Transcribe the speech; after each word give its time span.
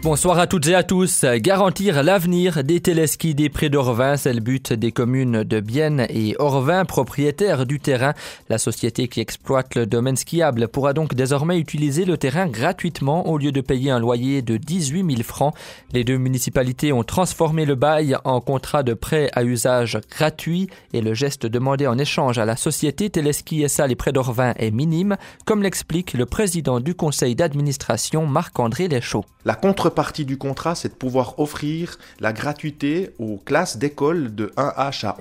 Bonsoir 0.00 0.38
à 0.38 0.46
toutes 0.46 0.68
et 0.68 0.76
à 0.76 0.84
tous. 0.84 1.24
Garantir 1.24 2.04
l'avenir 2.04 2.62
des 2.62 2.78
téléskis 2.80 3.34
des 3.34 3.48
Prés 3.48 3.68
d'Orvin, 3.68 4.16
c'est 4.16 4.32
le 4.32 4.38
but 4.38 4.72
des 4.72 4.92
communes 4.92 5.42
de 5.42 5.58
Bienne 5.58 6.06
et 6.08 6.36
Orvin, 6.38 6.84
propriétaires 6.84 7.66
du 7.66 7.80
terrain. 7.80 8.14
La 8.48 8.58
société 8.58 9.08
qui 9.08 9.20
exploite 9.20 9.74
le 9.74 9.86
domaine 9.86 10.16
skiable 10.16 10.68
pourra 10.68 10.92
donc 10.92 11.16
désormais 11.16 11.58
utiliser 11.58 12.04
le 12.04 12.16
terrain 12.16 12.46
gratuitement 12.46 13.28
au 13.28 13.38
lieu 13.38 13.50
de 13.50 13.60
payer 13.60 13.90
un 13.90 13.98
loyer 13.98 14.40
de 14.40 14.56
18 14.56 15.04
000 15.16 15.22
francs. 15.24 15.52
Les 15.92 16.04
deux 16.04 16.16
municipalités 16.16 16.92
ont 16.92 17.02
transformé 17.02 17.64
le 17.64 17.74
bail 17.74 18.16
en 18.22 18.40
contrat 18.40 18.84
de 18.84 18.94
prêt 18.94 19.30
à 19.34 19.42
usage 19.42 19.98
gratuit 20.08 20.70
et 20.92 21.00
le 21.00 21.12
geste 21.12 21.44
demandé 21.44 21.88
en 21.88 21.98
échange 21.98 22.38
à 22.38 22.44
la 22.44 22.54
société 22.54 23.10
Téléski 23.10 23.68
SA 23.68 23.88
Les 23.88 23.96
Prés 23.96 24.12
d'Orvin 24.12 24.54
est 24.58 24.70
minime, 24.70 25.16
comme 25.44 25.64
l'explique 25.64 26.12
le 26.12 26.24
président 26.24 26.78
du 26.78 26.94
conseil 26.94 27.34
d'administration 27.34 28.26
Marc-André 28.26 28.86
Lechaud. 28.86 29.24
La 29.44 29.54
contrepartie 29.98 30.24
du 30.24 30.38
contrat, 30.38 30.76
c'est 30.76 30.90
de 30.90 30.94
pouvoir 30.94 31.40
offrir 31.40 31.98
la 32.20 32.32
gratuité 32.32 33.10
aux 33.18 33.36
classes 33.36 33.78
d'école 33.78 34.32
de 34.32 34.52
1H 34.56 35.04
à 35.06 35.16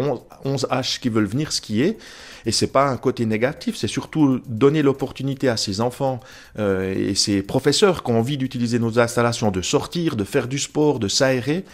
11H 0.46 1.00
qui 1.00 1.10
veulent 1.10 1.26
venir 1.26 1.52
skier. 1.52 1.98
Et 2.46 2.52
c'est 2.52 2.68
pas 2.68 2.86
un 2.86 2.98
côté 2.98 3.26
négatif, 3.26 3.76
c'est 3.76 3.88
surtout 3.88 4.40
donner 4.46 4.84
l'opportunité 4.84 5.50
à 5.50 5.58
ces 5.58 5.82
enfants 5.82 6.20
euh, 6.60 6.94
et 6.94 7.16
ces 7.16 7.42
professeurs 7.42 8.04
qui 8.04 8.12
ont 8.12 8.20
envie 8.20 8.38
d'utiliser 8.38 8.78
nos 8.78 9.00
installations, 9.00 9.50
de 9.50 9.64
sortir, 9.64 10.16
de 10.16 10.24
faire 10.24 10.48
du 10.48 10.60
sport, 10.60 11.00
de 11.00 11.08
s'aérer. 11.08 11.66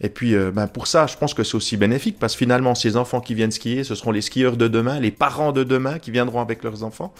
Et 0.00 0.08
puis, 0.08 0.36
euh, 0.36 0.52
ben 0.52 0.68
pour 0.68 0.86
ça, 0.86 1.08
je 1.08 1.16
pense 1.16 1.34
que 1.34 1.42
c'est 1.42 1.56
aussi 1.56 1.76
bénéfique 1.76 2.20
parce 2.20 2.34
que 2.34 2.38
finalement, 2.38 2.76
ces 2.76 2.96
enfants 2.96 3.20
qui 3.20 3.34
viennent 3.34 3.50
skier, 3.50 3.82
ce 3.82 3.96
seront 3.96 4.12
les 4.12 4.22
skieurs 4.22 4.56
de 4.56 4.68
demain, 4.68 5.00
les 5.00 5.10
parents 5.10 5.50
de 5.50 5.64
demain 5.64 5.98
qui 5.98 6.12
viendront 6.12 6.40
avec 6.40 6.62
leurs 6.62 6.84
enfants. 6.84 7.12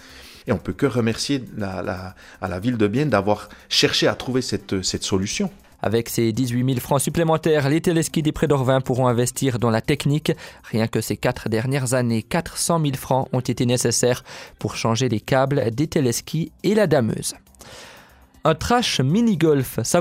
Et 0.47 0.53
on 0.53 0.59
peut 0.59 0.73
que 0.73 0.87
remercier 0.87 1.45
la, 1.57 2.15
ville 2.61 2.77
de 2.77 2.87
Bienne 2.87 3.11
d'avoir 3.11 3.49
cherché 3.69 4.07
à 4.07 4.15
trouver 4.15 4.43
cette, 4.43 4.83
cette 4.83 5.05
solution. 5.05 5.51
Avec 5.85 6.09
ces 6.09 6.33
18 6.33 6.65
000 6.65 6.81
francs 6.81 7.01
supplémentaires, 7.01 7.69
les 7.69 7.81
téléskis 7.81 8.23
des 8.23 8.31
Prés 8.31 8.47
d'Orvin 8.47 8.81
pourront 8.81 9.09
investir 9.09 9.59
dans 9.59 9.71
la 9.71 9.81
technique. 9.81 10.33
Rien 10.71 10.87
que 10.87 11.01
ces 11.01 11.17
quatre 11.17 11.49
dernières 11.49 11.95
années, 11.95 12.23
400 12.23 12.81
000 12.81 12.95
francs 12.95 13.29
ont 13.33 13.41
été 13.41 13.67
nécessaires 13.67 14.23
pour 14.61 14.77
changer 14.77 15.09
les 15.09 15.21
câbles 15.21 15.73
des 15.73 15.89
téléskis 15.89 16.53
et 16.63 16.77
la 16.77 16.87
dameuse. 16.87 17.35
Un 18.45 18.57
trash 18.57 19.01
mini-golf, 19.01 19.79
ça 19.85 20.01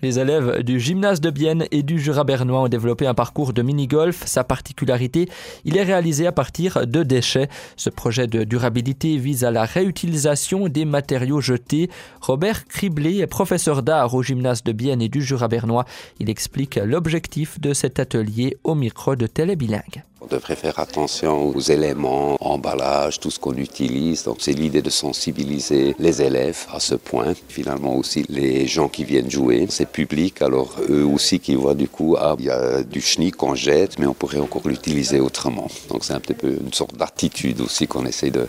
Les 0.00 0.20
élèves 0.20 0.62
du 0.62 0.78
gymnase 0.78 1.20
de 1.20 1.30
Bienne 1.30 1.66
et 1.72 1.82
du 1.82 1.98
Jura 1.98 2.22
bernois 2.22 2.60
ont 2.60 2.68
développé 2.68 3.04
un 3.04 3.14
parcours 3.14 3.52
de 3.52 3.62
mini-golf. 3.62 4.22
Sa 4.26 4.44
particularité, 4.44 5.28
il 5.64 5.76
est 5.76 5.82
réalisé 5.82 6.28
à 6.28 6.30
partir 6.30 6.86
de 6.86 7.02
déchets. 7.02 7.48
Ce 7.76 7.90
projet 7.90 8.28
de 8.28 8.44
durabilité 8.44 9.16
vise 9.16 9.42
à 9.42 9.50
la 9.50 9.64
réutilisation 9.64 10.68
des 10.68 10.84
matériaux 10.84 11.40
jetés. 11.40 11.90
Robert 12.20 12.66
Criblé 12.66 13.18
est 13.18 13.26
professeur 13.26 13.82
d'art 13.82 14.14
au 14.14 14.22
gymnase 14.22 14.62
de 14.62 14.70
Bienne 14.70 15.02
et 15.02 15.08
du 15.08 15.20
Jura 15.20 15.48
bernois. 15.48 15.84
Il 16.20 16.30
explique 16.30 16.76
l'objectif 16.76 17.60
de 17.60 17.74
cet 17.74 17.98
atelier 17.98 18.56
au 18.62 18.76
micro 18.76 19.16
de 19.16 19.26
Télébilingue. 19.26 20.04
On 20.24 20.26
devrait 20.26 20.56
faire 20.56 20.78
attention 20.78 21.54
aux 21.54 21.60
éléments, 21.60 22.38
emballage, 22.40 23.20
tout 23.20 23.30
ce 23.30 23.38
qu'on 23.38 23.56
utilise. 23.56 24.24
Donc 24.24 24.38
c'est 24.40 24.54
l'idée 24.54 24.80
de 24.80 24.88
sensibiliser 24.88 25.94
les 25.98 26.22
élèves 26.22 26.64
à 26.72 26.80
ce 26.80 26.94
point. 26.94 27.34
Finalement 27.48 27.94
aussi 27.94 28.24
les 28.30 28.66
gens 28.66 28.88
qui 28.88 29.04
viennent 29.04 29.30
jouer, 29.30 29.66
c'est 29.68 29.86
public. 29.86 30.40
Alors 30.40 30.76
eux 30.88 31.04
aussi 31.04 31.40
qui 31.40 31.54
voient 31.56 31.74
du 31.74 31.88
coup, 31.88 32.16
ah, 32.18 32.36
il 32.38 32.46
y 32.46 32.50
a 32.50 32.82
du 32.82 33.02
chenille 33.02 33.32
qu'on 33.32 33.54
jette, 33.54 33.98
mais 33.98 34.06
on 34.06 34.14
pourrait 34.14 34.40
encore 34.40 34.66
l'utiliser 34.66 35.20
autrement. 35.20 35.68
Donc 35.90 36.04
c'est 36.04 36.14
un 36.14 36.20
petit 36.20 36.32
peu 36.32 36.56
une 36.58 36.72
sorte 36.72 36.96
d'attitude 36.96 37.60
aussi 37.60 37.86
qu'on 37.86 38.06
essaie 38.06 38.30
de 38.30 38.46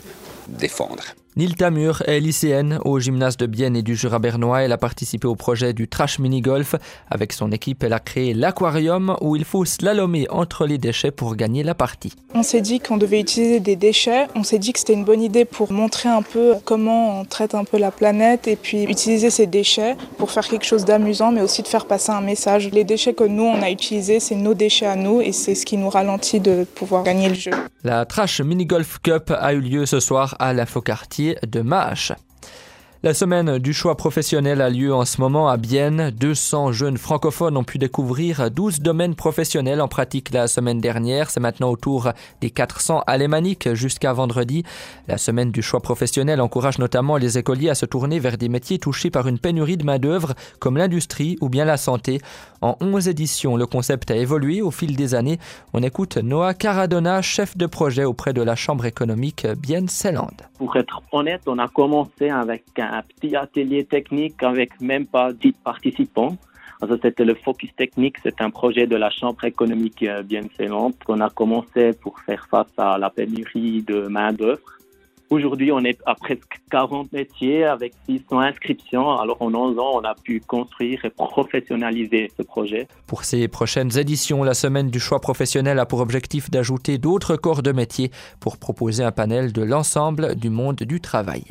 défendre. 0.47 1.03
Nil 1.37 1.55
Tamur 1.55 2.01
est 2.07 2.21
lycéenne 2.21 2.79
au 2.85 2.97
gymnase 2.97 3.35
de 3.35 3.45
Bienne 3.45 3.75
et 3.75 3.81
du 3.81 3.97
Jura 3.97 4.19
bernois. 4.19 4.61
Elle 4.61 4.71
a 4.71 4.77
participé 4.77 5.27
au 5.27 5.35
projet 5.35 5.73
du 5.73 5.89
Trash 5.89 6.17
Mini 6.17 6.39
Golf. 6.39 6.75
Avec 7.11 7.33
son 7.33 7.51
équipe, 7.51 7.83
elle 7.83 7.91
a 7.91 7.99
créé 7.99 8.33
l'aquarium 8.33 9.17
où 9.19 9.35
il 9.35 9.43
faut 9.43 9.65
slalomer 9.65 10.27
entre 10.29 10.65
les 10.65 10.77
déchets 10.77 11.11
pour 11.11 11.35
gagner 11.35 11.61
la 11.63 11.75
partie. 11.75 12.13
On 12.33 12.41
s'est 12.41 12.61
dit 12.61 12.79
qu'on 12.79 12.95
devait 12.95 13.19
utiliser 13.19 13.59
des 13.59 13.75
déchets. 13.75 14.27
On 14.33 14.43
s'est 14.43 14.59
dit 14.59 14.71
que 14.71 14.79
c'était 14.79 14.93
une 14.93 15.03
bonne 15.03 15.21
idée 15.21 15.43
pour 15.43 15.73
montrer 15.73 16.07
un 16.07 16.21
peu 16.21 16.53
comment 16.63 17.19
on 17.19 17.25
traite 17.25 17.53
un 17.53 17.65
peu 17.65 17.77
la 17.79 17.91
planète 17.91 18.47
et 18.47 18.55
puis 18.55 18.83
utiliser 18.83 19.29
ces 19.29 19.45
déchets 19.45 19.97
pour 20.17 20.31
faire 20.31 20.47
quelque 20.47 20.65
chose 20.65 20.85
d'amusant 20.85 21.33
mais 21.33 21.41
aussi 21.41 21.61
de 21.63 21.67
faire 21.67 21.85
passer 21.85 22.13
un 22.13 22.21
message. 22.21 22.69
Les 22.71 22.85
déchets 22.85 23.13
que 23.13 23.25
nous 23.25 23.43
on 23.43 23.61
a 23.61 23.69
utilisés, 23.69 24.21
c'est 24.21 24.35
nos 24.35 24.53
déchets 24.53 24.85
à 24.85 24.95
nous 24.95 25.19
et 25.19 25.33
c'est 25.33 25.55
ce 25.55 25.65
qui 25.65 25.75
nous 25.75 25.89
ralentit 25.89 26.39
de 26.39 26.63
pouvoir 26.63 27.03
gagner 27.03 27.27
le 27.27 27.35
jeu. 27.35 27.51
La 27.83 28.05
Trash 28.05 28.39
Mini 28.39 28.65
Golf 28.65 28.99
Cup 29.03 29.33
a 29.37 29.53
eu 29.53 29.59
lieu 29.59 29.85
ce 29.85 29.99
soir 29.99 30.35
à 30.39 30.53
la 30.53 30.65
De 31.33 31.61
Mâche. 31.61 32.15
La 33.05 33.13
semaine 33.13 33.59
du 33.59 33.71
choix 33.71 33.95
professionnel 33.97 34.61
a 34.61 34.69
lieu 34.71 34.91
en 34.91 35.05
ce 35.05 35.21
moment 35.21 35.47
à 35.47 35.57
Bienne. 35.57 36.09
200 36.09 36.71
jeunes 36.71 36.97
francophones 36.97 37.55
ont 37.55 37.63
pu 37.63 37.77
découvrir 37.77 38.49
12 38.49 38.79
domaines 38.79 39.13
professionnels 39.13 39.79
en 39.79 39.87
pratique 39.87 40.33
la 40.33 40.47
semaine 40.47 40.81
dernière. 40.81 41.29
C'est 41.29 41.39
maintenant 41.39 41.69
au 41.69 41.75
tour 41.75 42.09
des 42.41 42.49
400 42.49 43.03
alémaniques 43.05 43.71
jusqu'à 43.75 44.11
vendredi. 44.11 44.63
La 45.07 45.19
semaine 45.19 45.51
du 45.51 45.61
choix 45.61 45.81
professionnel 45.81 46.41
encourage 46.41 46.79
notamment 46.79 47.17
les 47.17 47.37
écoliers 47.37 47.69
à 47.69 47.75
se 47.75 47.85
tourner 47.85 48.17
vers 48.17 48.39
des 48.39 48.49
métiers 48.49 48.79
touchés 48.79 49.11
par 49.11 49.27
une 49.27 49.37
pénurie 49.37 49.77
de 49.77 49.85
main-d'œuvre 49.85 50.33
comme 50.59 50.75
l'industrie 50.75 51.37
ou 51.41 51.49
bien 51.49 51.65
la 51.65 51.77
santé. 51.77 52.21
En 52.61 52.75
11 52.81 53.07
éditions, 53.07 53.55
le 53.55 53.67
concept 53.67 54.09
a 54.09 54.15
évolué 54.15 54.63
au 54.63 54.71
fil 54.71 54.95
des 54.95 55.13
années. 55.13 55.37
On 55.73 55.83
écoute 55.83 56.17
Noah 56.17 56.55
Caradona, 56.55 57.21
chef 57.21 57.55
de 57.55 57.67
projet 57.67 58.05
auprès 58.05 58.33
de 58.33 58.41
la 58.41 58.55
Chambre 58.55 58.85
économique 58.85 59.45
Bienne-Célande. 59.45 60.41
Pour 60.57 60.75
être 60.75 61.03
honnête, 61.11 61.41
on 61.45 61.59
a 61.59 61.67
commencé 61.67 62.29
avec 62.29 62.63
un 62.97 63.03
petit 63.03 63.35
atelier 63.35 63.85
technique 63.85 64.41
avec 64.43 64.79
même 64.81 65.05
pas 65.05 65.33
10 65.33 65.53
participants. 65.63 66.37
C'était 67.01 67.25
le 67.25 67.35
Focus 67.35 67.73
Technique, 67.75 68.17
c'est 68.21 68.41
un 68.41 68.49
projet 68.49 68.85
de 68.85 68.95
la 68.95 69.09
Chambre 69.09 69.43
économique 69.45 70.03
euh, 70.03 70.21
bien 70.23 70.43
excellente 70.43 70.95
qu'on 71.03 71.21
a 71.21 71.29
commencé 71.29 71.93
pour 71.93 72.19
faire 72.19 72.47
face 72.51 72.67
à 72.77 72.97
la 72.97 73.09
pénurie 73.09 73.81
de 73.81 74.07
main-d'œuvre. 74.07 74.75
Aujourd'hui, 75.31 75.71
on 75.71 75.79
est 75.79 75.97
à 76.05 76.13
presque 76.13 76.61
40 76.69 77.11
métiers 77.11 77.63
avec 77.63 77.93
600 78.07 78.39
inscriptions. 78.39 79.11
Alors, 79.17 79.41
en 79.41 79.53
11 79.53 79.79
ans, 79.79 79.91
on 79.95 80.03
a 80.03 80.13
pu 80.13 80.39
construire 80.39 81.03
et 81.03 81.09
professionnaliser 81.09 82.31
ce 82.37 82.43
projet. 82.43 82.87
Pour 83.07 83.23
ces 83.23 83.47
prochaines 83.47 83.97
éditions, 83.97 84.43
la 84.43 84.53
semaine 84.53 84.91
du 84.91 84.99
choix 84.99 85.19
professionnel 85.19 85.79
a 85.79 85.87
pour 85.87 85.99
objectif 85.99 86.51
d'ajouter 86.51 86.99
d'autres 86.99 87.37
corps 87.37 87.63
de 87.63 87.71
métiers 87.71 88.11
pour 88.39 88.57
proposer 88.57 89.03
un 89.03 89.11
panel 89.11 89.51
de 89.51 89.63
l'ensemble 89.63 90.35
du 90.35 90.51
monde 90.51 90.75
du 90.75 91.01
travail. 91.01 91.43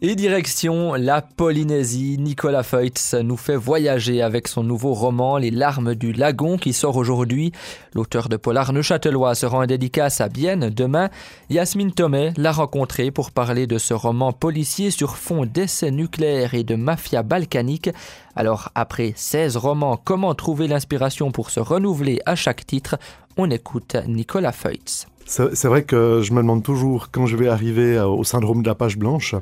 Et 0.00 0.14
direction 0.14 0.94
la 0.94 1.22
Polynésie, 1.22 2.18
Nicolas 2.20 2.62
Feutz 2.62 3.14
nous 3.14 3.36
fait 3.36 3.56
voyager 3.56 4.22
avec 4.22 4.46
son 4.46 4.62
nouveau 4.62 4.94
roman 4.94 5.38
Les 5.38 5.50
larmes 5.50 5.96
du 5.96 6.12
lagon 6.12 6.56
qui 6.56 6.72
sort 6.72 6.94
aujourd'hui. 6.94 7.50
L'auteur 7.94 8.28
de 8.28 8.36
polar 8.36 8.72
neuchâtelois 8.72 9.34
se 9.34 9.44
rend 9.44 9.64
en 9.64 9.66
dédicace 9.66 10.20
à 10.20 10.28
Bienne 10.28 10.70
demain. 10.70 11.08
Yasmine 11.50 11.90
Thomé 11.90 12.32
l'a 12.36 12.52
rencontré 12.52 13.10
pour 13.10 13.32
parler 13.32 13.66
de 13.66 13.76
ce 13.76 13.92
roman 13.92 14.32
policier 14.32 14.92
sur 14.92 15.16
fond 15.16 15.44
d'essais 15.44 15.90
nucléaires 15.90 16.54
et 16.54 16.62
de 16.62 16.76
mafia 16.76 17.24
balkanique. 17.24 17.90
Alors 18.36 18.70
après 18.76 19.14
16 19.16 19.56
romans, 19.56 20.00
comment 20.02 20.32
trouver 20.36 20.68
l'inspiration 20.68 21.32
pour 21.32 21.50
se 21.50 21.58
renouveler 21.58 22.20
à 22.24 22.36
chaque 22.36 22.64
titre? 22.64 23.00
On 23.36 23.50
écoute 23.50 23.96
Nicolas 24.06 24.52
Feutz. 24.52 25.08
C'est 25.26 25.66
vrai 25.66 25.82
que 25.82 26.22
je 26.22 26.32
me 26.32 26.40
demande 26.40 26.62
toujours 26.62 27.10
quand 27.10 27.26
je 27.26 27.36
vais 27.36 27.48
arriver 27.48 27.98
au 27.98 28.22
syndrome 28.22 28.62
de 28.62 28.68
la 28.68 28.76
page 28.76 28.96
blanche. 28.96 29.34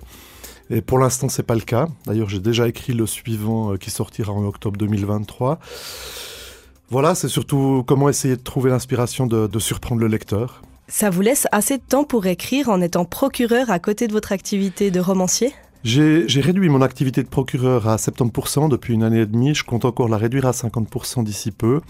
Et 0.71 0.81
pour 0.81 0.99
l'instant, 0.99 1.28
c'est 1.28 1.43
pas 1.44 1.54
le 1.54 1.60
cas. 1.60 1.88
D'ailleurs, 2.06 2.28
j'ai 2.28 2.41
déjà 2.41 2.69
écrit 2.69 2.93
le 2.93 3.06
suivant 3.06 3.72
euh, 3.72 3.77
qui 3.77 3.91
sortira 3.91 4.32
en 4.32 4.44
octobre 4.44 4.77
2023. 4.77 5.59
Voilà, 6.91 7.15
c'est 7.15 7.28
surtout 7.28 7.84
comment 7.87 8.09
essayer 8.09 8.37
de 8.37 8.43
trouver 8.43 8.71
l'inspiration 8.71 9.27
de, 9.27 9.47
de 9.47 9.59
surprendre 9.59 10.00
le 10.00 10.09
lecteur. 10.09 10.62
Ça 10.88 11.10
vous 11.10 11.21
laisse 11.21 11.49
assez 11.50 11.78
de 11.78 11.82
temps 11.82 12.04
pour 12.04 12.27
écrire 12.27 12.69
en 12.69 12.81
étant 12.81 13.04
procureur 13.04 13.71
à 13.71 13.78
côté 13.78 14.07
de 14.07 14.13
votre 14.13 14.33
activité 14.33 14.91
de 14.91 15.01
romancier? 15.01 15.53
J'ai 15.86 16.41
réduit 16.41 16.69
mon 16.69 16.83
activité 16.83 17.22
de 17.22 17.28
procureur 17.28 17.89
à 17.89 17.95
70% 17.95 18.69
depuis 18.69 18.95
une 18.95 19.04
année 19.04 19.21
et 19.21 19.27
demie. 19.27 19.54
Je 19.54 19.62
compte 19.62 19.84
encore 19.84 20.09
la 20.09 20.16
réduire 20.16 20.47
à 20.47 20.51
50% 20.51 21.22
d'ici 21.22 21.53
peu. 21.53 21.80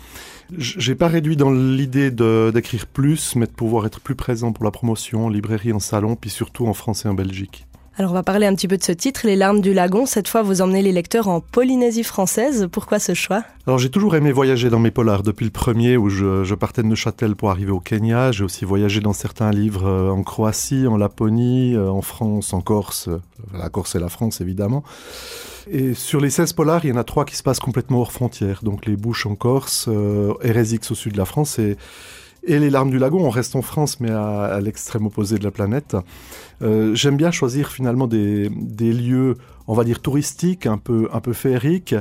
J'ai 0.57 0.95
pas 0.95 1.09
réduit 1.09 1.37
dans 1.37 1.51
l'idée 1.51 2.11
d'écrire 2.11 2.87
plus, 2.87 3.37
mais 3.37 3.47
de 3.47 3.53
pouvoir 3.53 3.87
être 3.87 4.01
plus 4.01 4.15
présent 4.15 4.53
pour 4.53 4.65
la 4.65 4.71
promotion, 4.71 5.27
en 5.27 5.29
librairie, 5.31 5.73
en 5.73 5.81
salon, 5.81 6.15
puis 6.15 6.29
surtout 6.29 6.67
en 6.67 6.75
France 6.75 7.07
et 7.07 7.09
en 7.09 7.15
Belgique. 7.15 7.67
Alors 7.99 8.11
on 8.11 8.15
va 8.15 8.23
parler 8.23 8.47
un 8.47 8.55
petit 8.55 8.69
peu 8.69 8.77
de 8.77 8.83
ce 8.83 8.93
titre, 8.93 9.23
Les 9.25 9.37
larmes 9.37 9.63
du 9.63 9.73
lagon. 9.73 10.05
Cette 10.05 10.29
fois, 10.29 10.43
vous 10.43 10.61
emmenez 10.61 10.83
les 10.83 10.93
lecteurs 10.93 11.29
en 11.29 11.41
Polynésie 11.41 12.03
française. 12.03 12.69
Pourquoi 12.71 12.99
ce 12.99 13.15
choix? 13.15 13.43
Alors 13.67 13.79
j'ai 13.79 13.89
toujours 13.89 14.15
aimé 14.17 14.33
voyager 14.33 14.69
dans 14.69 14.79
mes 14.79 14.91
polars. 14.91 15.23
Depuis 15.23 15.47
le 15.47 15.51
premier 15.51 15.97
où 15.97 16.11
je, 16.11 16.55
partais 16.55 16.83
de 16.83 16.89
Neuchâtel 16.89 17.35
pour 17.37 17.49
arriver 17.49 17.71
au 17.71 17.81
Kenya, 17.81 18.33
j'ai 18.33 18.45
aussi 18.45 18.67
voyagé 18.67 19.01
dans 19.01 19.15
certains 19.15 19.51
livres 19.51 19.87
euh, 19.87 20.11
en 20.11 20.23
Croatie, 20.23 20.87
en 20.87 20.99
Laponie, 20.99 21.75
euh, 21.75 21.89
en 21.89 22.03
France, 22.03 22.53
en 22.53 22.61
Corse. 22.61 23.09
Euh, 23.09 23.19
la 23.55 23.71
Corse 23.71 23.95
et 23.95 23.99
la 23.99 24.11
France 24.11 24.43
évidemment. 24.43 24.85
Et 25.71 25.95
sur 25.95 26.21
les 26.21 26.29
16 26.29 26.53
polars, 26.53 26.85
il 26.85 26.91
y 26.91 26.93
en 26.93 26.97
a 26.97 27.05
trois 27.05 27.25
qui 27.25 27.35
se 27.35 27.43
passent 27.43 27.61
complètement 27.61 28.01
hors 28.01 28.13
frontières. 28.13 28.61
Donc 28.63 28.85
les 28.85 28.97
Bouches 28.97 29.25
en 29.25 29.37
Corse, 29.37 29.87
euh, 29.89 30.35
au 30.35 30.95
sud 30.95 31.13
de 31.15 31.19
la 31.19 31.25
France 31.25 31.59
et 31.59 31.79
Et 32.49 32.61
les 32.61 32.71
larmes 32.71 32.91
du 32.91 32.99
lagon, 32.99 33.25
on 33.25 33.31
reste 33.31 33.57
en 33.57 33.63
France, 33.63 33.99
mais 33.99 34.11
à, 34.11 34.61
l'extrême 34.63 35.07
opposé 35.07 35.37
de 35.37 35.45
la 35.45 35.51
planète. 35.51 35.97
Euh, 36.63 36.95
j'aime 36.95 37.17
bien 37.17 37.33
choisir 37.33 37.71
finalement 37.73 38.07
des, 38.07 38.49
lieux, 38.79 39.37
on 39.67 39.75
va 39.75 39.83
dire 39.83 40.01
touristiques, 40.01 40.67
un 40.67 40.79
peu, 40.79 41.09
un 41.13 41.21
féeriques, 41.33 41.97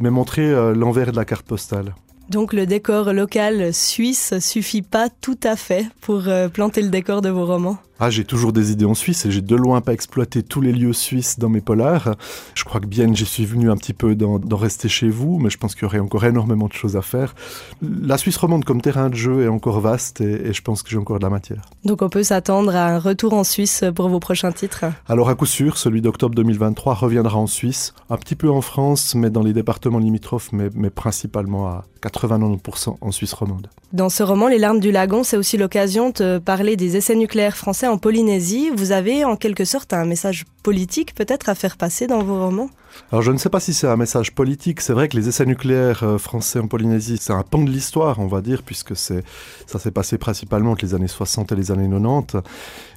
mais 0.00 0.10
montrer 0.10 0.50
euh, 0.50 0.74
l'envers 0.74 1.12
de 1.12 1.16
la 1.16 1.24
carte 1.24 1.46
postale. 1.46 1.94
Donc 2.28 2.52
le 2.52 2.66
décor 2.66 3.12
local 3.12 3.72
suisse 3.72 4.38
suffit 4.40 4.82
pas 4.82 5.08
tout 5.08 5.38
à 5.44 5.54
fait 5.54 5.86
pour 6.00 6.26
euh, 6.26 6.48
planter 6.48 6.82
le 6.82 6.88
décor 6.88 7.20
de 7.20 7.28
vos 7.28 7.46
romans? 7.46 7.78
Ah, 8.00 8.10
j'ai 8.10 8.24
toujours 8.24 8.52
des 8.52 8.72
idées 8.72 8.84
en 8.84 8.94
Suisse 8.94 9.24
et 9.24 9.30
j'ai 9.30 9.40
de 9.40 9.54
loin 9.54 9.80
pas 9.80 9.92
exploité 9.92 10.42
tous 10.42 10.60
les 10.60 10.72
lieux 10.72 10.92
suisses 10.92 11.38
dans 11.38 11.48
mes 11.48 11.60
polars. 11.60 12.16
Je 12.54 12.64
crois 12.64 12.80
que 12.80 12.86
bien 12.86 13.12
j'y 13.14 13.24
suis 13.24 13.44
venu 13.44 13.70
un 13.70 13.76
petit 13.76 13.92
peu 13.92 14.16
d'en 14.16 14.56
rester 14.56 14.88
chez 14.88 15.08
vous, 15.08 15.38
mais 15.38 15.48
je 15.48 15.58
pense 15.58 15.74
qu'il 15.74 15.82
y 15.82 15.86
aurait 15.86 16.00
encore 16.00 16.24
énormément 16.24 16.66
de 16.66 16.72
choses 16.72 16.96
à 16.96 17.02
faire. 17.02 17.34
La 17.82 18.18
Suisse 18.18 18.36
romande 18.36 18.64
comme 18.64 18.80
terrain 18.80 19.10
de 19.10 19.14
jeu 19.14 19.44
est 19.44 19.48
encore 19.48 19.80
vaste 19.80 20.20
et, 20.20 20.52
je 20.52 20.62
pense 20.62 20.82
que 20.82 20.90
j'ai 20.90 20.98
encore 20.98 21.18
de 21.18 21.24
la 21.24 21.30
matière. 21.30 21.62
Donc 21.84 22.02
on 22.02 22.08
peut 22.08 22.24
s'attendre 22.24 22.74
à 22.74 22.86
un 22.86 22.98
retour 22.98 23.32
en 23.32 23.44
Suisse 23.44 23.84
pour 23.94 24.08
vos 24.08 24.20
prochains 24.20 24.52
titres? 24.52 24.84
Alors 25.06 25.28
à 25.28 25.34
coup 25.36 25.46
sûr, 25.46 25.78
celui 25.78 26.02
d'octobre 26.02 26.34
2023 26.34 26.94
reviendra 26.94 27.38
en 27.38 27.46
Suisse, 27.46 27.94
un 28.10 28.16
petit 28.16 28.34
peu 28.34 28.50
en 28.50 28.60
France, 28.60 29.14
mais 29.14 29.30
dans 29.30 29.42
les 29.42 29.52
départements 29.52 29.98
limitrophes, 29.98 30.50
mais, 30.52 30.68
mais 30.74 30.90
principalement 30.90 31.68
à 31.68 31.84
80-90% 32.02 32.96
en 33.00 33.12
Suisse 33.12 33.32
romande. 33.32 33.68
Dans 33.92 34.08
ce 34.08 34.22
roman, 34.22 34.48
Les 34.48 34.58
larmes 34.58 34.80
du 34.80 34.90
lagon, 34.90 35.22
c'est 35.22 35.36
aussi 35.36 35.56
l'occasion 35.56 36.10
de 36.10 36.38
parler 36.38 36.76
des 36.76 36.96
essais 36.96 37.14
nucléaires 37.14 37.56
français 37.56 37.83
en 37.86 37.98
Polynésie. 37.98 38.70
Vous 38.74 38.92
avez 38.92 39.24
en 39.24 39.36
quelque 39.36 39.64
sorte 39.64 39.92
un 39.92 40.04
message 40.04 40.44
politique 40.62 41.14
peut-être 41.14 41.48
à 41.48 41.54
faire 41.54 41.76
passer 41.76 42.06
dans 42.06 42.22
vos 42.22 42.38
romans? 42.38 42.70
Alors 43.10 43.22
je 43.22 43.32
ne 43.32 43.38
sais 43.38 43.48
pas 43.48 43.60
si 43.60 43.74
c'est 43.74 43.86
un 43.86 43.96
message 43.96 44.32
politique. 44.34 44.80
C'est 44.80 44.92
vrai 44.92 45.08
que 45.08 45.16
les 45.16 45.28
essais 45.28 45.46
nucléaires 45.46 46.02
euh, 46.02 46.18
français 46.18 46.58
en 46.58 46.68
Polynésie, 46.68 47.18
c'est 47.20 47.32
un 47.32 47.42
pan 47.42 47.62
de 47.62 47.70
l'histoire, 47.70 48.18
on 48.18 48.26
va 48.26 48.40
dire, 48.40 48.62
puisque 48.62 48.96
ça 48.96 49.22
s'est 49.66 49.90
passé 49.90 50.18
principalement 50.18 50.72
entre 50.72 50.84
les 50.84 50.94
années 50.94 51.08
60 51.08 51.52
et 51.52 51.56
les 51.56 51.70
années 51.70 51.88
90. 51.88 52.42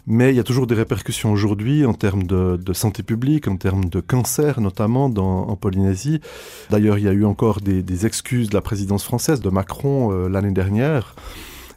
Mais 0.08 0.32
il 0.32 0.38
y 0.38 0.40
a 0.40 0.44
toujours 0.44 0.68
des 0.68 0.76
répercussions 0.76 1.32
aujourd'hui 1.32 1.86
en 1.86 1.94
termes 1.94 2.24
de, 2.24 2.74
santé 2.74 3.04
publique, 3.04 3.48
en 3.48 3.58
termes 3.58 3.86
de 3.86 4.00
cancer 4.00 4.62
notamment 4.62 5.06
en 5.06 5.56
Polynésie. 5.58 6.22
D'ailleurs, 6.70 6.98
il 6.98 7.04
y 7.04 7.10
a 7.10 7.12
eu 7.12 7.26
encore 7.26 7.60
des, 7.60 8.06
excuses 8.06 8.50
de 8.50 8.54
la 8.54 8.62
présidence 8.62 9.04
française, 9.04 9.42
de 9.42 9.50
Macron, 9.50 10.12
euh, 10.12 10.30
l'année 10.30 10.52
dernière. 10.52 11.16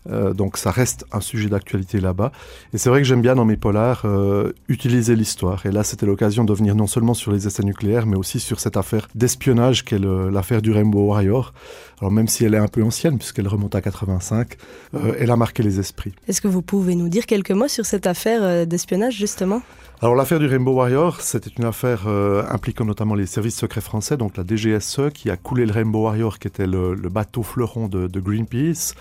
Euh, 0.08 0.32
donc 0.32 0.56
ça 0.56 0.70
reste 0.70 1.04
un 1.12 1.20
sujet 1.20 1.48
d'actualité 1.48 2.00
là-bas. 2.00 2.32
Et 2.72 2.78
c'est 2.78 2.88
vrai 2.88 3.00
que 3.00 3.06
j'aime 3.06 3.20
bien 3.20 3.34
dans 3.34 3.44
mes 3.44 3.56
polars 3.56 4.02
euh, 4.04 4.52
utiliser 4.68 5.14
l'histoire. 5.14 5.66
Et 5.66 5.72
là, 5.72 5.84
c'était 5.84 6.06
l'occasion 6.06 6.44
de 6.44 6.52
venir 6.54 6.74
non 6.74 6.86
seulement 6.86 7.14
sur 7.14 7.32
les 7.32 7.46
essais 7.46 7.62
nucléaires, 7.62 8.06
mais 8.06 8.16
aussi 8.16 8.40
sur 8.40 8.60
cette 8.60 8.76
affaire 8.76 9.08
d'espionnage 9.14 9.84
qu'est 9.84 9.98
l'affaire 9.98 10.62
du 10.62 10.72
Rainbow 10.72 11.08
Warrior. 11.08 11.52
Alors 12.00 12.12
même 12.12 12.28
si 12.28 12.44
elle 12.44 12.54
est 12.54 12.58
un 12.58 12.68
peu 12.68 12.82
ancienne, 12.82 13.18
puisqu'elle 13.18 13.48
remonte 13.48 13.74
à 13.74 13.82
85, 13.82 14.56
euh, 14.94 15.12
elle 15.18 15.30
a 15.30 15.36
marqué 15.36 15.62
les 15.62 15.78
esprits. 15.78 16.14
Est-ce 16.28 16.40
que 16.40 16.48
vous 16.48 16.62
pouvez 16.62 16.94
nous 16.94 17.10
dire 17.10 17.26
quelques 17.26 17.50
mots 17.50 17.68
sur 17.68 17.84
cette 17.84 18.06
affaire 18.06 18.66
d'espionnage, 18.66 19.16
justement? 19.16 19.60
Alors 20.00 20.14
l'affaire 20.14 20.38
du 20.38 20.46
Rainbow 20.46 20.72
Warrior, 20.72 21.20
c'était 21.20 21.50
une 21.58 21.64
affaire 21.66 22.06
impliquant 22.06 22.86
notamment 22.86 23.14
les 23.14 23.26
services 23.26 23.56
secrets 23.56 23.82
français, 23.82 24.16
donc 24.16 24.38
la 24.38 24.44
DGSE, 24.46 25.10
qui 25.12 25.28
a 25.28 25.36
coulé 25.36 25.66
le 25.66 25.72
Rainbow 25.72 26.04
Warrior, 26.04 26.38
qui 26.38 26.48
était 26.48 26.66
le, 26.66 26.94
bateau 27.10 27.42
fleuron 27.42 27.86
de, 27.86 28.06
de 28.06 28.20
Greenpeace 28.20 28.94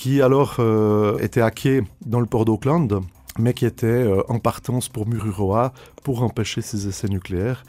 qui 0.00 0.22
alors 0.22 0.56
euh, 0.60 1.18
était 1.18 1.42
hacké 1.42 1.82
dans 2.06 2.20
le 2.20 2.26
port 2.26 2.46
d'Auckland, 2.46 3.02
mais 3.38 3.52
qui 3.52 3.66
était 3.66 3.86
euh, 3.86 4.22
en 4.30 4.38
partance 4.38 4.88
pour 4.88 5.06
Mururoa 5.06 5.74
pour 6.02 6.22
empêcher 6.22 6.62
ces 6.62 6.88
essais 6.88 7.08
nucléaires. 7.08 7.64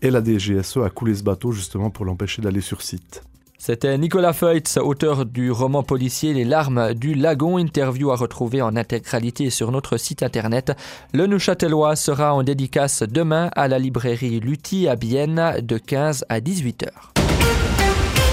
Et 0.00 0.12
la 0.12 0.22
DGSE 0.22 0.76
a 0.76 0.90
coulé 0.90 1.12
ce 1.16 1.24
bateau 1.24 1.50
justement 1.50 1.90
pour 1.90 2.04
l'empêcher 2.04 2.40
d'aller 2.40 2.60
sur 2.60 2.82
site. 2.82 3.24
C'était 3.58 3.98
Nicolas 3.98 4.32
Feutz, 4.32 4.76
auteur 4.76 5.26
du 5.26 5.50
roman 5.50 5.82
policier 5.82 6.34
Les 6.34 6.44
larmes 6.44 6.94
du 6.94 7.14
lagon, 7.14 7.58
interview 7.58 8.12
à 8.12 8.16
retrouver 8.16 8.62
en 8.62 8.76
intégralité 8.76 9.50
sur 9.50 9.72
notre 9.72 9.96
site 9.96 10.22
internet. 10.22 10.76
Le 11.12 11.26
Neuchâtelois 11.26 11.96
sera 11.96 12.32
en 12.32 12.44
dédicace 12.44 13.02
demain 13.02 13.50
à 13.56 13.66
la 13.66 13.80
librairie 13.80 14.38
Lutti 14.38 14.86
à 14.86 14.94
Bienne 14.94 15.60
de 15.60 15.78
15 15.78 16.26
à 16.28 16.40
18 16.40 16.84
heures. 16.84 17.11